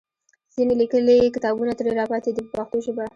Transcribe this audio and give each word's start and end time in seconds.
ځینې 0.55 0.73
لیکلي 0.81 1.17
کتابونه 1.35 1.71
ترې 1.79 1.91
راپاتې 2.01 2.29
دي 2.35 2.41
په 2.43 2.47
پښتو 2.55 2.77
ژبه. 2.85 3.05